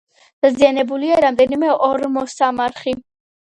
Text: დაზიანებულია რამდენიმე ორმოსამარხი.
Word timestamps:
დაზიანებულია 0.45 1.19
რამდენიმე 1.27 1.71
ორმოსამარხი. 1.91 2.99